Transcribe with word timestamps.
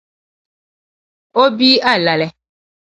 O 1.43 1.45
bia 1.57 1.85
alali. 1.95 2.27